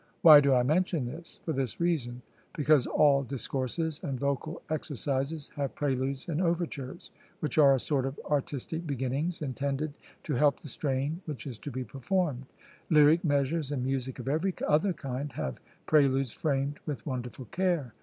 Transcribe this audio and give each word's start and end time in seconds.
Why 0.23 0.39
do 0.39 0.51
I 0.55 0.63
mention 0.63 1.05
this? 1.05 1.39
For 1.45 1.53
this 1.53 1.79
reason: 1.79 2.23
Because 2.55 2.87
all 2.87 3.21
discourses 3.21 4.01
and 4.03 4.19
vocal 4.19 4.63
exercises 4.71 5.51
have 5.57 5.75
preludes 5.75 6.27
and 6.27 6.41
overtures, 6.41 7.11
which 7.39 7.59
are 7.59 7.75
a 7.75 7.79
sort 7.79 8.07
of 8.07 8.19
artistic 8.27 8.87
beginnings 8.87 9.43
intended 9.43 9.93
to 10.23 10.33
help 10.33 10.59
the 10.61 10.69
strain 10.69 11.21
which 11.27 11.45
is 11.45 11.59
to 11.59 11.69
be 11.69 11.83
performed; 11.83 12.47
lyric 12.89 13.23
measures 13.23 13.71
and 13.71 13.83
music 13.85 14.17
of 14.17 14.27
every 14.27 14.55
other 14.67 14.91
kind 14.93 15.33
have 15.33 15.59
preludes 15.85 16.31
framed 16.31 16.79
with 16.87 17.05
wonderful 17.05 17.45
care. 17.45 17.93